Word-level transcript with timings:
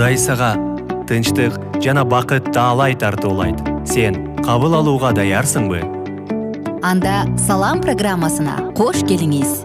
кудай 0.00 0.16
сага 0.16 0.54
тынчтык 1.08 1.52
жана 1.84 2.06
бакыт 2.08 2.46
таалай 2.56 2.94
тартуулайт. 2.96 3.58
Сен 3.84 4.14
кабыл 4.40 4.72
алууга 4.78 5.10
даярсыңбы? 5.12 5.82
Анда 6.80 7.26
салам 7.36 7.82
программасына 7.84 8.72
кош 8.78 9.02
келиңиз. 9.04 9.60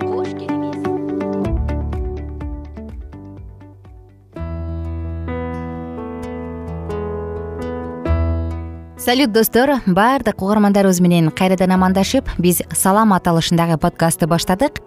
Салют 9.00 9.32
достор. 9.32 9.80
Баардык 9.88 10.44
угармандарыбыз 10.44 11.00
менен 11.00 11.32
кайрадан 11.32 11.78
амандашып 11.78 12.28
биз 12.38 12.60
салам 12.74 13.16
аталышындагы 13.16 13.80
подкастты 13.80 14.28
баштадык. 14.28 14.84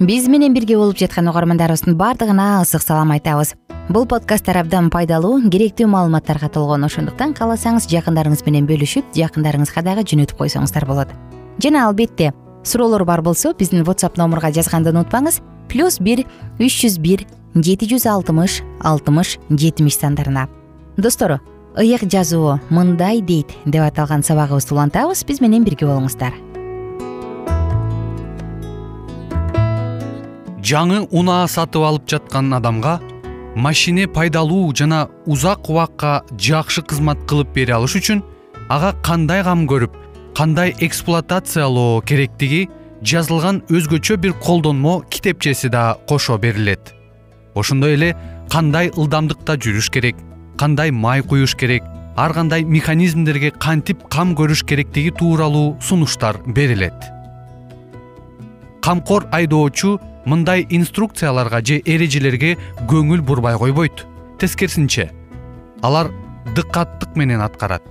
Биз 0.00 0.28
менен 0.28 0.52
бирге 0.52 0.76
болуп 0.76 1.00
жаткан 1.00 1.32
угармандарыбыздын 1.32 1.96
баардыгына 1.96 2.58
ысык 2.60 2.84
салам 2.84 3.16
айтабыз 3.16 3.54
бул 3.88 4.06
подкасттар 4.06 4.60
абдан 4.60 4.90
пайдалуу 4.92 5.40
керектүү 5.50 5.88
маалыматтарга 5.90 6.48
толгон. 6.52 6.84
Ошондуктан 6.86 7.34
кааласаңыз 7.34 7.88
жакындарыңыз 7.90 8.44
менен 8.46 8.66
бөлүшүп 8.68 9.10
жакындарыңызга 9.16 9.82
дагы 9.82 10.04
жөнөтүп 10.06 10.38
койсоңуздар 10.38 10.86
болот. 10.86 11.10
Жана 11.62 11.86
албетте 11.88 12.32
суроолор 12.64 13.04
бар 13.04 13.22
болсо 13.22 13.54
биздин 13.58 13.82
whatsapp 13.82 14.16
номурга 14.16 14.52
жазганды 14.52 14.92
унутпаңыз. 14.92 15.40
Плюс 15.68 15.98
бир 15.98 16.24
үч 16.58 16.82
жүз 16.84 16.98
бир 17.00 17.26
жети 17.54 17.88
жүз 17.90 18.06
алтымыш 18.06 18.62
алтымыш 18.80 19.38
жетимиш 19.50 19.98
сандарына 19.98 20.48
достор 20.96 21.40
ыйык 21.76 22.04
жазуу 22.10 22.60
мындай 22.70 23.20
дейт 23.20 23.52
деп 23.64 23.82
аталган 23.82 24.22
сабагыбызды 24.22 24.74
улантабыз. 24.74 25.24
Биз 25.24 25.40
менен 25.40 25.64
бирге 25.64 25.86
болуңуздар. 25.86 26.32
Жаңы 30.62 31.08
унаа 31.10 31.48
сатып 31.48 31.82
алып 31.82 32.04
жаткан 32.06 32.52
адамга 32.54 33.00
машине 33.56 34.06
пайдалуу 34.06 34.74
жана 34.74 35.08
узак 35.26 35.68
убакка 35.68 36.22
жакшы 36.38 36.82
кызмат 36.82 37.18
кылып 37.28 37.52
бере 37.54 37.74
алыш 37.76 37.96
үчүн 38.00 38.22
ага 38.68 38.92
кандай 39.04 39.42
кам 39.44 39.66
көрүп 39.68 39.96
кандай 40.36 40.74
эксплуатациялоо 40.80 42.00
керектиги 42.00 42.68
жазылган 43.02 43.62
өзгөчө 43.68 44.16
бир 44.16 44.32
колдонмо 44.32 45.02
китепчеси 45.10 45.68
да 45.68 45.98
кошо 46.08 46.38
берилет. 46.38 46.94
Ошондой 47.54 47.94
эле 47.94 48.16
кандай 48.50 48.90
ылдамдыкта 48.96 49.58
жүрүш 49.58 49.90
керек 49.92 50.16
кандай 50.56 50.90
май 50.90 51.22
куюш 51.22 51.54
керек 51.54 51.84
ар 52.16 52.32
кандай 52.32 52.64
механизмдерге 52.64 53.50
кантип 53.50 54.06
кам 54.08 54.34
көрүш 54.34 54.64
керектиги 54.64 55.10
тууралуу 55.10 55.76
сунуштар 55.80 56.38
берилет. 56.46 56.94
Камкор 58.80 59.28
айдоочу 59.30 59.98
мындай 60.24 60.66
инструкцияларга 60.70 61.60
же 61.64 61.80
эрежелерге 61.84 62.56
көңүл 62.88 63.22
бурбай 63.22 63.56
койбойт. 63.58 64.06
Тескерисинче 64.38 65.10
алар 65.82 66.10
дыккаттык 66.54 67.16
менен 67.16 67.40
аткарат. 67.40 67.82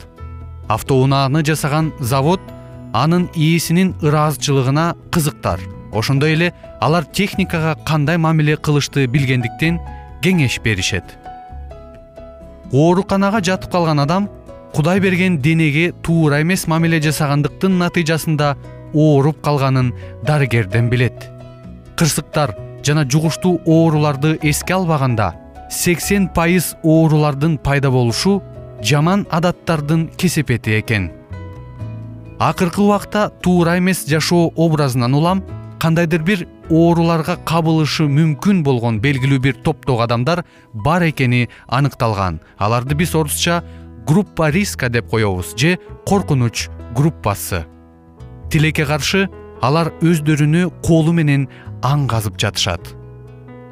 Автоунааны 0.67 1.43
жасаган 1.45 1.91
завод 1.99 2.41
анын 2.93 3.29
ээсинин 3.35 3.95
ыраазычылыгына 4.01 4.95
кызыктар. 5.11 5.59
Ошондой 5.91 6.33
эле 6.33 6.53
алар 6.79 7.05
техникага 7.05 7.75
кандай 7.85 8.17
мамиле 8.17 8.55
кылышты 8.57 9.07
билгендиктен 9.07 9.79
кеңеш 10.23 10.61
беришет. 10.63 11.03
Ооруканага 12.71 13.41
жатып 13.43 13.71
калган 13.71 13.99
адам 13.99 14.29
кудай 14.73 14.99
берген 14.99 15.39
денеге 15.41 15.91
туура 15.91 16.41
эмес 16.41 16.67
мамиле 16.67 17.01
жасагандыктын 17.01 17.77
натыйжасында 17.81 18.55
ооруп 18.93 19.41
калганын 19.43 19.93
дарыгерден 20.23 20.89
билет 20.89 21.27
кырсыктар 22.01 22.55
жана 22.81 23.03
жугуштуу 23.05 23.59
ооруларды 23.67 24.31
эске 24.41 24.73
албаганда 24.73 25.35
сексен 25.69 26.27
пайыз 26.33 26.71
оорулардын 26.83 27.59
пайда 27.61 27.91
болушу 27.93 28.41
жаман 28.81 29.27
адаттардын 29.29 30.07
кесепети 30.17 30.79
экен. 30.79 31.11
Акыркы 32.39 32.81
убакта 32.81 33.29
туура 33.43 33.77
эмес 33.77 34.07
жашоо 34.07 34.51
образынан 34.55 35.13
улам 35.13 35.43
кандайдыр 35.79 36.23
бир 36.23 36.47
ооруларга 36.71 37.35
кабылышы 37.45 38.07
мүмкүн 38.09 38.63
болгон 38.63 38.97
белгилүү 38.99 39.39
бир 39.39 39.61
топтогу 39.61 40.01
адамдар 40.01 40.41
бар 40.73 41.05
экени 41.05 41.49
аныкталган. 41.67 42.41
Аларды 42.57 42.95
биз 42.95 43.13
орусча 43.13 43.63
группа 44.07 44.49
риска 44.49 44.89
деп 44.89 45.07
коебуз 45.11 45.53
же 45.55 45.77
коркунуч 46.07 46.67
группасы 46.95 47.67
тилекке 48.49 48.87
каршы 48.89 49.29
алар 49.61 49.91
өздөрүнү 50.01 50.69
колу 50.81 51.13
менен 51.13 51.47
аң 51.81 52.07
казып 52.07 52.39
жатышат. 52.41 52.93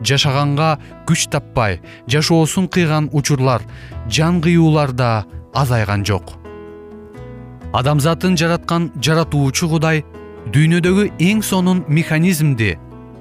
Жашаганга 0.03 0.77
күч 1.07 1.27
таппай 1.31 1.79
жашоосун 2.07 2.69
кыйган 2.71 3.09
учурлар 3.11 3.63
жан 4.07 4.41
кыюулар 4.41 4.91
да 4.91 5.25
азайган 5.53 6.05
жок. 6.05 6.37
Адамзатын 7.73 8.37
жараткан 8.39 8.91
жаратуучу 9.01 9.69
кудай 9.69 10.03
дүйнөдөгү 10.53 11.09
эң 11.19 11.43
сонун 11.45 11.83
механизмди 11.87 12.77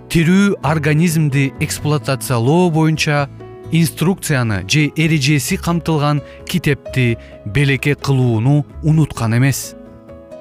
тирүү 0.09 0.55
организмди 0.65 1.53
эксплуатациялоо 1.61 2.71
боюнча 2.71 3.29
инструкцияны 3.73 4.63
же 4.69 4.89
эрежеси 4.97 5.57
камтылган 5.57 6.23
китепти 6.47 7.19
белекке 7.45 7.95
кылууну 7.95 8.65
унуткан 8.83 9.37
эмес. 9.37 9.75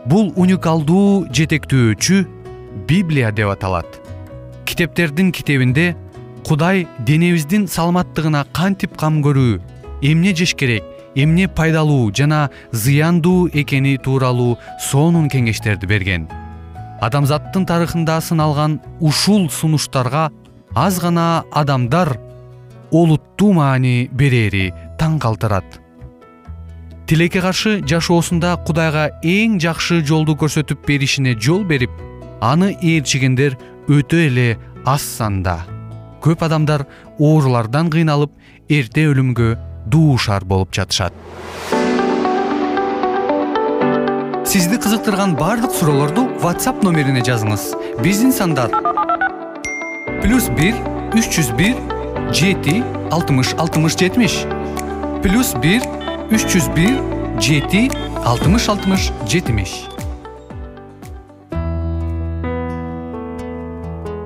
Бул 0.06 0.32
уникалдуу 0.38 1.28
жетектөөчү 1.28 2.24
библия 2.88 3.32
деп 3.32 3.50
аталат 3.52 4.07
китептердин 4.68 5.32
китебинде 5.32 5.96
кудай 6.48 6.86
денебиздин 7.00 7.68
саламаттыгына 7.72 8.44
кантип 8.54 8.98
кам 9.00 9.22
көрүү 9.26 9.62
эмне 10.12 10.36
жеш 10.36 10.54
керек 10.60 10.84
эмне 11.16 11.48
пайдалуу 11.48 12.12
жана 12.12 12.50
зыяндуу 12.72 13.48
экени 13.54 13.96
тууралуу 13.98 14.58
сонун 14.92 15.32
кеңештерди 15.34 15.90
берген 15.90 16.28
адамзаттын 17.02 17.66
тарыхында 17.70 18.20
сыналган 18.22 18.80
ушул 19.00 19.50
сунуштарга 19.50 20.30
аз 20.76 21.00
гана 21.00 21.44
адамдар 21.52 22.18
олуттуу 22.92 23.54
маани 23.54 24.10
берери 24.12 24.72
таң 25.00 25.20
калтырат. 25.20 25.66
Тилекке 27.08 27.42
каршы 27.42 27.80
жашоосунда 27.88 28.56
кудайга 28.68 29.08
эң 29.24 29.60
жакшы 29.64 30.02
жолду 30.06 30.36
көрсөтүп 30.36 30.86
беришине 30.88 31.36
жол 31.40 31.64
берип 31.64 31.92
аны 32.42 32.74
ээрчигендер 32.82 33.58
өтө 33.88 34.20
эле 34.28 34.58
аз 34.86 35.02
санда. 35.02 35.62
Көп 36.24 36.44
адамдар 36.44 36.84
оорулардан 37.20 37.90
кыйналып 37.94 38.34
эрте 38.70 39.06
өлүмгө 39.08 39.54
дуушар 39.88 40.44
болуп 40.44 40.76
жатышат. 40.76 41.14
Сизди 44.48 44.80
кызыктырган 44.84 45.36
баардык 45.40 45.72
суроолорду 45.72 46.28
whatsapp 46.44 46.84
номерине 46.84 47.24
жазыңыз. 47.24 47.72
Биздин 48.04 48.32
сандар 48.32 48.72
плюс 50.24 50.50
бир 50.60 50.76
үч 51.16 51.32
жүз 51.38 51.54
бир 51.56 51.76
жети 52.36 52.82
алтымыш 53.12 53.56
алтымыш 53.56 53.96
жетимиш. 54.00 54.42
Плюс 55.24 55.54
бир 55.64 55.84
үч 56.32 56.44
жүз 56.44 56.74
бир 56.76 56.98
жети 57.40 57.88
алтымыш 58.26 58.68
алтымыш 58.74 59.12
жетимиш 59.28 59.97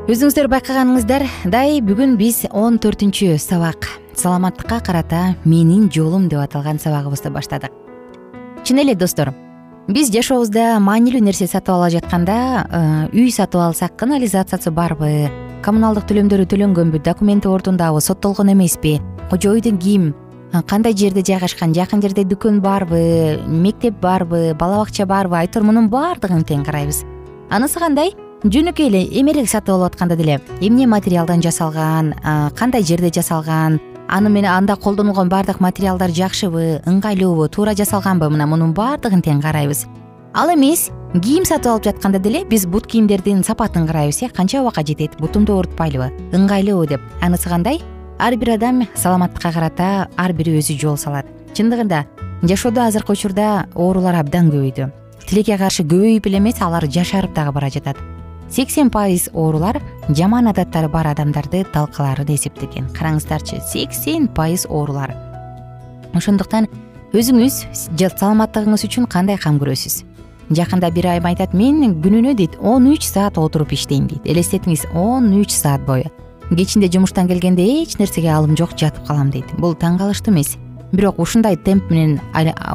өзүңүздөр 0.10 0.48
байкаганыңыздардай 0.50 1.76
бүгүн 1.86 2.16
биз 2.18 2.40
он 2.58 2.80
төртүнчү 2.82 3.36
сабак. 3.38 3.86
Саламаттыкка 4.18 4.80
карата 4.82 5.36
менин 5.46 5.92
жолум 5.94 6.26
деп 6.28 6.42
аталган 6.42 6.80
сабагыбызды 6.82 7.30
баштадык. 7.30 7.70
Чын 8.66 8.82
эле 8.82 8.96
достор 8.96 9.30
биз 9.88 10.10
жашообузда 10.10 10.80
маанилүү 10.82 11.22
нерсе 11.22 11.46
сатып 11.46 11.76
ала 11.76 11.92
жатканда 11.94 12.38
э, 12.66 12.82
үй 13.14 13.30
сатып 13.30 13.62
алсак 13.62 13.94
канализациясы 14.02 14.74
барбы 14.74 15.30
коммуналдык 15.62 16.10
төлөмдөрү 16.10 16.50
төлөнгөнбү 16.50 17.04
документи 17.06 17.52
ордундабы 17.54 18.02
соттолгон 18.02 18.56
эмеспи 18.56 18.98
кожо 19.30 19.54
үйдү 19.54 19.78
ким 19.78 20.16
кандай 20.66 20.98
жерде 20.98 21.22
жайгашкан 21.22 21.78
жакын 21.78 22.02
жерде 22.02 22.26
дүкөн 22.26 22.58
барбы 22.60 23.38
мектеп 23.46 24.02
барбы 24.02 24.56
бала 24.58 24.82
бакча 24.82 25.06
барбы 25.06 25.38
айтор 25.38 25.62
мунун 25.62 25.94
баардыгын 25.94 26.42
тең 26.42 26.66
карайбыз. 26.66 27.06
Анысы 27.52 27.80
кандай 27.80 28.16
жөнөкөй 28.42 28.88
эле 28.90 29.02
эмерек 29.20 29.46
сатып 29.46 29.76
алып 29.76 29.92
атканда 29.92 30.16
деле 30.18 30.40
эмне 30.66 30.88
материалдан 30.90 31.44
жасалган 31.46 32.16
кандай 32.58 32.82
жерде 32.82 33.12
жасалган 33.14 33.76
аны 34.10 34.30
менен 34.30 34.50
анда 34.50 34.76
колдонулгон 34.76 35.30
баардык 35.30 35.60
материалдар 35.62 36.10
жакшыбы 36.10 36.82
ыңгайлуубу 36.90 37.48
туура 37.54 37.76
жасалганбы 37.78 38.32
мына 38.34 38.48
мунун 38.50 38.74
баардыгын 38.74 39.22
тең 39.22 39.44
карайбыз. 39.44 39.86
Ал 40.34 40.50
эмес 40.56 40.90
кийим 41.14 41.46
сатып 41.46 41.70
алып 41.72 41.86
жатканда 41.86 42.18
деле 42.18 42.44
биз 42.44 42.66
бут 42.66 42.88
кийимдердин 42.88 43.44
сапатын 43.44 43.86
карайбыз 43.86 44.24
э 44.24 44.30
канча 44.30 44.62
убакка 44.62 44.82
жетет 44.82 45.20
бутумду 45.20 45.54
оорутпайлыбы 45.54 46.10
ыңгайлуубу 46.34 46.88
деп. 46.88 47.02
Анысы 47.22 47.48
кандай? 47.48 47.80
Ар 48.18 48.36
бир 48.38 48.56
адам 48.56 48.88
саламаттыкка 48.96 49.52
карата 49.54 50.10
ар 50.18 50.34
бири 50.34 50.58
өзү 50.58 50.80
жол 50.80 50.98
салат. 50.98 51.28
Чындыгында 51.54 52.06
жашоодо 52.42 52.88
азыркы 52.88 53.14
учурда 53.14 53.68
оорулар 53.76 54.16
абдан 54.16 54.50
көбөйдү. 54.50 54.90
Тилекке 55.28 55.58
каршы 55.58 55.84
көбөйүп 55.84 56.26
эле 56.26 56.38
эмес 56.40 56.60
алар 56.62 56.90
жашарып 56.90 57.36
дагы 57.36 57.52
бара 57.52 57.70
жатат 57.70 57.98
сексен 58.52 58.92
пайыз 58.92 59.30
оорулар 59.34 59.82
жаман 60.10 60.48
адаттары 60.52 60.90
бар 60.92 61.08
адамдарды 61.08 61.64
талкалаарын 61.74 62.36
эсептеген. 62.36 62.92
Караңыздарчы 62.94 63.62
сексен 63.72 64.28
пайыз 64.28 64.68
оорулар. 64.70 65.16
Ошондуктан 66.14 66.68
өзүңүз 67.16 67.66
саламаттыгыңыз 67.98 68.86
үчүн 68.88 69.08
кандай 69.08 69.40
кам 69.40 69.60
көрөсүз? 69.60 70.04
Жакында 70.52 70.92
бир 70.92 71.08
айым 71.14 71.30
айтат 71.32 71.54
мен 71.56 72.02
күнүнө 72.04 72.36
дейт 72.36 72.58
он 72.60 72.92
үч 72.92 73.08
саат 73.08 73.38
отуруп 73.40 73.72
иштейм 73.72 74.10
дейт. 74.12 74.28
Элестетиңиз 74.28 74.90
он 74.94 75.32
үч 75.40 75.56
саат 75.56 75.86
бою 75.88 76.12
кечинде 76.52 76.90
жумуштан 76.92 77.30
келгенде 77.30 77.64
эч 77.64 77.96
нерсеге 77.98 78.34
алым 78.36 78.58
жок 78.58 78.76
жатып 78.76 79.08
калам 79.08 79.30
дейт. 79.32 79.48
Бул 79.58 79.72
таң 79.72 79.98
калыштуу 79.98 80.34
эмес. 80.34 80.58
Бирок 80.92 81.20
ушундай 81.20 81.56
темп 81.56 81.90
менен 81.90 82.20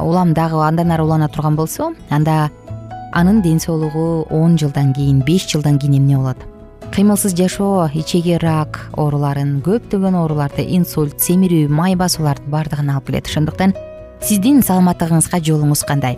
улам 0.01 0.33
дагы 0.33 0.57
андан 0.65 0.91
ары 0.91 1.03
улана 1.03 1.27
турган 1.29 1.55
болсо 1.55 1.93
анда 2.09 2.49
анын 3.13 3.41
ден 3.41 3.59
соолугу 3.59 4.27
он 4.29 4.57
жылдан 4.57 4.93
кийин 4.93 5.21
беш 5.25 5.47
жылдан 5.47 5.79
кийин 5.79 5.97
эмне 5.97 6.17
болот? 6.17 6.37
Кыймылсыз 6.93 7.35
жашоо 7.35 7.89
ичеги 7.93 8.37
рак 8.41 8.89
ооруларын 8.93 9.61
көптөгөн 9.61 10.15
ооруларды 10.15 10.63
инсульт 10.63 11.19
семирүү 11.21 11.67
май 11.69 11.95
басууларды 11.95 12.49
баардыгын 12.49 12.89
алып 12.89 13.07
келет. 13.11 13.27
Ошондуктан 13.27 13.73
сиздин 14.21 14.61
саламаттыгыңызга 14.61 15.41
жолуңуз 15.43 15.83
кандай? 15.85 16.17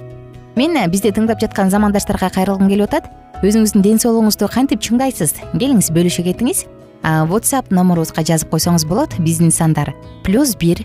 Мен 0.55 0.77
бизди 0.91 1.11
тыңдап 1.11 1.41
жаткан 1.41 1.69
замандаштарга 1.69 2.29
кайрылгым 2.29 2.69
келип 2.69 2.87
атат. 2.89 3.09
Өзүңүздүн 3.43 3.81
ден 3.81 3.99
соолугуңузду 3.99 4.49
кантип 4.51 4.81
чыңдайсыз 4.83 5.35
келиңиз 5.55 5.91
бөлүшө 5.95 6.25
кетиңиз 6.27 6.65
whatsapp 7.01 7.71
номерубузга 7.71 8.23
жазып 8.27 8.51
койсоңуз 8.51 8.85
болот. 8.87 9.15
Биздин 9.19 9.51
сандар 9.51 9.93
плюс 10.23 10.55
бир 10.59 10.83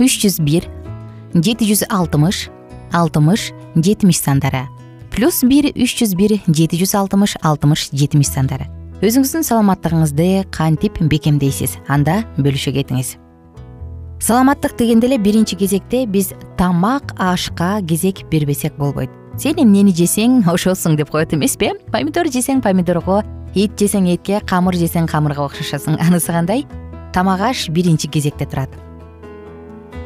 үч 0.00 0.18
жүз 0.24 0.40
бир 0.42 0.68
жети 1.34 1.68
жүз 1.68 1.84
алтымыш 1.90 2.48
алтымыш 2.92 3.52
жетимиш 3.76 4.18
сандары 4.22 4.64
плюс 5.14 5.42
бир 5.46 5.70
үч 5.74 5.98
жүз 6.00 6.14
бир 6.18 6.38
жети 6.46 6.78
жүз 6.80 6.94
алтымыш 6.98 7.36
алтымыш 7.42 7.90
жетимиш 7.94 8.32
сандары. 8.34 8.66
Өзүңүздүн 9.04 9.44
саламаттыгыңызды 9.46 10.46
кантип 10.54 10.98
бекемдейсиз? 10.98 11.78
Анда 11.88 12.22
бөлүшө 12.38 12.72
кетиңиз 12.74 13.18
саламаттык 14.24 14.78
дегенде 14.78 15.06
эле 15.06 15.18
биринчи 15.18 15.56
кезекте 15.56 16.06
биз 16.06 16.32
тамак 16.56 17.12
ашка 17.18 17.82
кезек 17.84 18.22
бербесек 18.30 18.72
болбойт. 18.78 19.10
Сен 19.36 19.58
эмнени 19.60 19.92
жесең 19.92 20.46
ошосуң 20.48 20.96
деп 20.96 21.10
коет 21.10 21.34
эмеспи 21.34 21.74
э 21.74 21.92
помидор 21.92 22.30
жесең 22.32 22.62
помидорго 22.62 23.22
эт 23.54 23.76
жесең 23.76 24.08
этке 24.14 24.40
камыр 24.40 24.74
жесең 24.80 25.06
камырга 25.10 25.44
окшошосуң 25.44 26.00
анысы 26.00 26.32
кандай? 26.32 26.64
Тамак 27.12 27.40
аш 27.40 27.68
биринчи 27.68 28.08
кезекте 28.08 28.46
турат. 28.46 28.70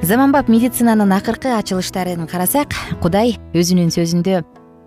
Заманбап 0.02 0.48
медицинанын 0.48 1.12
акыркы 1.12 1.54
ачылыштарын 1.54 2.26
карасак 2.26 2.74
кудай 3.00 3.38
өзүнүн 3.54 3.94
сөзүндө 3.94 4.42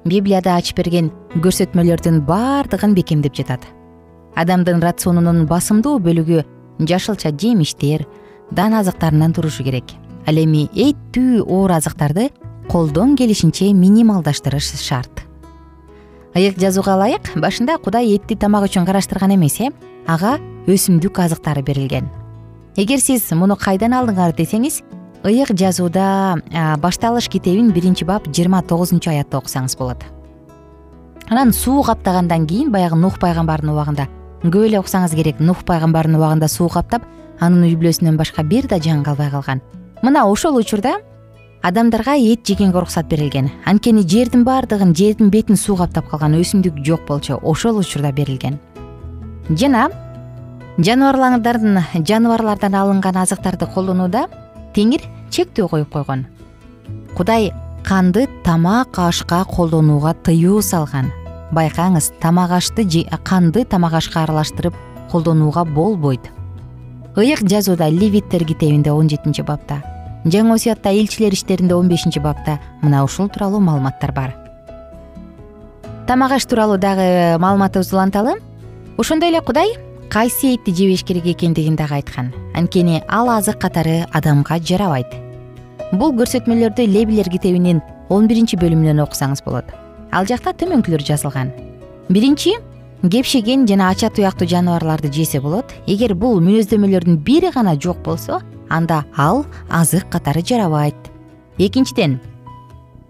библияда 0.06 0.56
ачып 0.57 0.81
берген 0.81 1.12
көрсөтмөлөрдүн 1.44 2.21
баардыгын 2.25 2.95
бекемдеп 2.98 3.36
жатат. 3.38 3.65
Адамдын 4.36 4.81
рационунун 4.81 5.45
басымдуу 5.50 6.00
бөлүгү 6.03 6.44
жашылча 6.88 7.31
жемиштер 7.31 8.06
дан 8.51 8.74
азыктарынан 8.74 9.33
турушу 9.33 9.63
керек. 9.63 9.92
Ал 10.27 10.38
эми 10.38 10.68
эттүү 10.74 11.44
оор 11.45 11.75
азыктарды 11.77 12.30
колдон 12.69 13.15
келишинче 13.15 13.74
минималдаштырыш 13.74 14.74
шарт. 14.81 15.25
Ыйык 16.36 16.57
жазууга 16.57 16.95
ылайык 16.95 17.33
башында 17.36 17.77
кудай 17.77 18.15
этти 18.15 18.38
тамак 18.39 18.69
үчүн 18.69 18.86
караштырган 18.88 19.36
эмес 19.36 19.59
э? 19.59 19.69
Ага 20.07 20.38
өсүмдүк 20.68 21.19
азыктары 21.19 21.62
берилген. 21.62 22.07
Эгер 22.77 23.01
сиз 23.04 23.27
муну 23.36 23.57
кайдан 23.59 23.92
алдыңар 23.92 24.31
десеңиз 24.38 24.81
ыйык 25.23 25.53
жазууда 25.57 26.41
башталыш 26.81 27.29
китебин 27.29 27.71
биринчи 27.71 28.06
бап 28.06 28.27
жыйырма 28.27 28.62
тогузунчу 28.62 29.09
аятты 29.12 29.38
окусаңыз 29.38 29.77
болот. 29.77 30.03
Анан 31.29 31.53
суу 31.53 31.83
каптагандан 31.83 32.47
кийин 32.47 32.71
баягы 32.71 32.95
нух 32.95 33.19
пайгамбардын 33.19 33.69
убагында 33.71 34.07
көп 34.44 34.65
эле 34.65 34.79
уксаңыз 34.81 35.13
керек 35.15 35.39
нух 35.39 35.63
пайгамбардын 35.63 36.18
убагында 36.18 36.47
суу 36.47 36.68
каптап 36.69 37.06
анын 37.39 37.69
үй 37.69 37.75
бүлөсүнөн 37.77 38.18
башка 38.18 38.44
бир 38.44 38.68
да 38.68 38.79
жан 38.79 39.03
калбай 39.03 39.29
калган. 39.29 39.62
Мына 40.01 40.25
ошол 40.25 40.57
учурда 40.57 40.97
адамдарга 41.62 42.18
эт 42.18 42.45
жегенге 42.45 42.77
уруксат 42.77 43.06
берилген. 43.07 43.51
Анткени 43.65 44.01
жердин 44.01 44.44
баардыгын 44.44 44.95
жердин 44.95 45.29
бетин 45.29 45.56
суу 45.56 45.77
каптап 45.77 46.09
калган 46.09 46.33
өсүмдүк 46.41 46.83
жок 46.83 47.06
болчу 47.07 47.38
ошол 47.41 47.77
учурда 47.77 48.12
берилген. 48.12 48.59
Жана 49.50 49.91
жаныбарлардын 50.77 51.79
жаныбарлардан 52.07 52.75
алынган 52.75 53.18
азыктарды 53.18 53.68
колдонууда 53.68 54.27
теңир 54.75 55.06
чектөө 55.29 55.69
коюп 55.69 55.89
койгон. 55.94 56.25
Кудай 57.18 57.51
канды 57.83 58.27
тамак 58.44 59.00
ашка 59.00 59.44
колдонууга 59.45 60.13
тыюу 60.13 60.62
салган. 60.62 61.12
Байкаңыз 61.51 62.12
тамак 62.21 62.51
ашты 62.51 62.85
канды 63.23 63.65
тамак 63.65 63.94
ашка 63.94 64.23
аралаштырып 64.23 64.73
колдонууга 65.12 65.65
болбойт. 65.65 66.31
Ыйык 67.15 67.47
жазууда 67.47 67.89
левиттер 67.89 68.45
китебинде 68.45 68.91
он 68.91 69.09
жетинчи 69.09 69.41
бапта 69.41 69.83
жаңы 70.25 70.53
осуятта 70.56 70.91
элчилер 70.94 71.33
иштеринде 71.33 71.75
он 71.75 71.88
бешинчи 71.89 72.19
бапта 72.19 72.59
мына 72.81 73.03
ушул 73.03 73.29
тууралуу 73.29 73.59
маалыматтар 73.59 74.12
бар. 74.12 74.35
Тамак 76.07 76.31
аш 76.31 76.45
тууралуу 76.45 76.77
дагы 76.77 77.38
маалыматыбызды 77.39 77.95
уланталы. 77.95 78.35
Ошондой 78.97 79.29
эле 79.29 79.41
кудай 79.41 79.77
кайсы 80.12 80.56
этти 80.56 80.72
жебеш 80.75 81.06
керек 81.06 81.25
экендигин 81.25 81.78
дагы 81.78 81.96
айткан. 81.96 82.34
Анткени 82.54 83.02
ал 83.08 83.30
азык 83.30 83.62
катары 83.62 84.06
адамга 84.12 84.60
жарабайт. 84.60 85.08
Бул 85.94 86.12
көрсөтмөлөрдү 86.12 86.84
лебилер 86.86 87.30
китебинин 87.31 87.80
он 88.10 88.28
биринчи 88.28 88.60
бөлүмүнөн 88.60 89.00
окусаңыз 89.06 89.40
болот. 89.46 89.72
Ал 90.12 90.28
жакта 90.28 90.52
төмөнкүлөр 90.52 91.06
жазылган. 91.08 91.54
Биринчи 92.10 92.58
кепшеген 93.08 93.66
жана 93.66 93.88
ача 93.90 94.10
туяктуу 94.10 94.50
жаныбарларды 94.52 95.13
жесе 95.13 95.40
болот. 95.40 95.72
Эгер 95.88 96.14
бул 96.14 96.42
мүнөздөмөлөрдүн 96.44 97.16
бири 97.24 97.50
гана 97.56 97.80
жок 97.80 98.04
болсо 98.04 98.42
анда 98.68 99.06
ал 99.16 99.46
азык 99.69 100.10
катары 100.12 100.44
жарабайт. 100.44 100.96
Экинчиден 101.57 102.19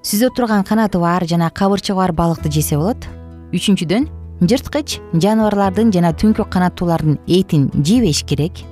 сүзө 0.03 0.29
турган 0.37 0.63
канаты 0.63 0.99
бар 0.99 1.25
жана 1.25 1.49
кабырчыгы 1.49 1.97
бар 1.97 2.13
балыкты 2.13 2.51
жесе 2.51 2.77
болот. 2.77 3.09
Үчүнчүдөн 3.51 4.20
жырткыч 4.41 4.97
жаныбарлардын 5.13 5.91
жана 5.93 6.11
түнкү 6.17 6.47
канаттуулардын 6.49 7.19
этин 7.29 7.69
жебеш 7.85 8.23
керек. 8.25 8.63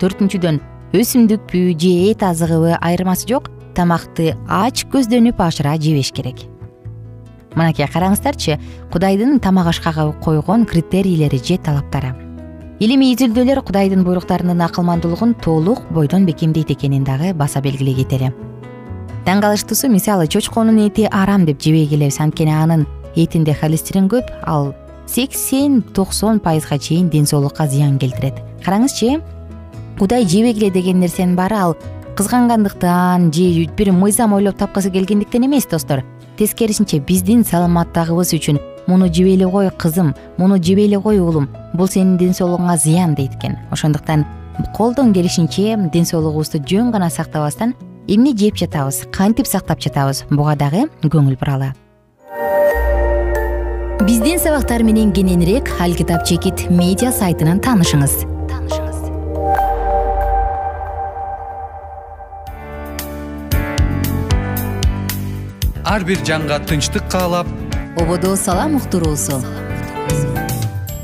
Төртүнчүдөн 0.00 0.60
өсүмдүкпү 0.96 1.60
же 1.76 1.90
эт 2.08 2.24
азыгыбы 2.24 2.78
айырмасы 2.80 3.28
жок 3.28 3.50
тамакты 3.76 4.32
ач 4.48 4.86
көздөнүп 4.92 5.42
ашыра 5.44 5.76
жебеш 5.76 6.12
керек. 6.16 6.46
Мынакей 7.54 7.86
караңыздарчы 7.90 8.56
кудайдын 8.92 9.40
тамак 9.44 9.68
ашка 9.74 9.92
койгон 10.24 10.64
критерийлери 10.64 11.38
же 11.38 11.58
талаптары. 11.58 12.14
Илимий 12.80 13.12
изилдөөлөр 13.12 13.60
кудайдын 13.60 14.04
буйруктарынын 14.04 14.62
акылмандуулугун 14.64 15.34
толук 15.34 15.82
бойдон 15.90 16.24
бекемдейт 16.24 16.70
экенин 16.70 17.04
дагы 17.04 17.34
баса 17.34 17.60
белгилей 17.60 17.94
кетели. 17.94 18.32
Таң 19.26 19.42
калыштуусу 19.44 19.90
мисалы 19.92 20.26
чочконун 20.26 20.78
эти 20.86 21.04
арам 21.12 21.44
деп 21.44 21.60
жебей 21.60 21.86
келебиз 21.86 22.20
анткени 22.20 22.54
анын 22.56 22.86
этинде 23.16 23.52
холестерин 23.52 24.08
көп 24.08 24.30
ал 24.44 24.72
сексен 25.14 25.82
токсон 25.82 26.38
пайызга 26.38 26.78
чейин 26.78 27.08
ден 27.08 27.26
соолукка 27.26 27.66
зыян 27.66 27.98
келтирет. 27.98 28.34
Караңызчы 28.64 29.20
кудай 29.98 30.26
жебегиле 30.26 30.70
деген 30.70 31.00
нерсенин 31.00 31.34
баары 31.36 31.56
ал 31.56 31.76
кызгангандыктан 32.16 33.32
же 33.32 33.66
бир 33.76 33.92
мыйзам 33.92 34.32
ойлоп 34.32 34.56
тапкысы 34.56 34.90
келгендиктен 34.90 35.46
эмес 35.46 35.66
достор. 35.66 36.04
Тескерисинче 36.38 37.00
биздин 37.00 37.44
саламаттыгыбыз 37.44 38.32
үчүн 38.38 38.60
муну 38.86 39.12
жебей 39.12 39.34
эле 39.34 39.48
кой 39.50 39.70
кызым 39.70 40.14
муну 40.36 40.62
жебей 40.62 40.86
эле 40.86 41.00
кой 41.00 41.20
уулум. 41.20 41.48
Бул 41.74 41.88
сенин 41.88 42.16
ден 42.16 42.32
соолугуңа 42.32 42.76
зыян 42.76 43.14
дейт 43.14 43.34
экен. 43.34 43.58
Ошондуктан 43.70 44.26
колдон 44.76 45.12
келишинче 45.12 45.76
ден 45.92 46.06
соолугубузду 46.06 46.62
жөн 46.64 46.92
гана 46.92 47.10
сактабастан 47.10 47.74
эмне 48.06 48.36
жеп 48.36 48.56
жатабыз 48.56 49.06
кантип 49.12 49.46
сактап 49.46 49.80
жатабыз 49.80 50.24
буга 50.30 50.56
дагы 50.56 50.88
көңүл 51.02 51.38
буралы 51.38 51.74
биздин 54.06 54.38
сабактар 54.40 54.82
менен 54.82 55.12
кененирээк 55.12 55.68
алкитап 55.80 56.24
чекит 56.24 56.70
медиа 56.70 57.12
сайтынан 57.12 57.60
таанышыңыз. 57.60 58.24
Ар 65.84 66.04
бир 66.04 66.18
жанга 66.24 66.60
тынчтык 66.64 67.10
каалап. 67.12 67.46
Ободо 68.00 68.36
салам 68.36 68.76
уктуруусу 68.80 69.42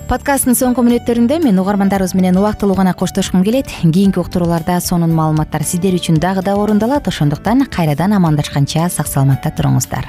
подкасттын 0.07 0.55
соңку 0.55 0.85
мүнөттөрүндө 0.87 1.41
мен 1.43 1.59
угармандарыбыз 1.59 2.15
менен 2.15 2.37
убактылуу 2.39 2.77
гана 2.79 2.93
коштошкум 2.95 3.43
келет. 3.43 3.73
Кийинки 3.83 4.21
уктурууларда 4.23 4.79
сонун 4.81 5.11
маалыматтар 5.13 5.65
сиздер 5.67 5.99
үчүн 5.99 6.21
дагы 6.23 6.47
да 6.47 6.55
орундалат 6.55 7.09
ошондуктан 7.11 7.67
кайрадан 7.67 8.15
амандашканча 8.15 8.89
сак 8.89 9.11
саламатта 9.11 9.51
туруңуздар 9.51 10.07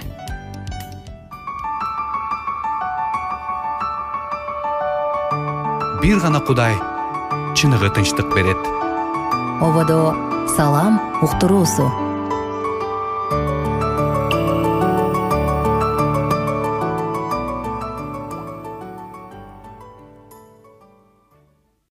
бир 6.01 6.20
гана 6.20 6.39
кудай 6.39 6.75
чыныгы 7.58 7.89
тынчтык 7.89 8.27
берет. 8.36 8.58
Ободо 9.62 10.13
салам 10.56 11.01
уктуруусу 11.22 12.07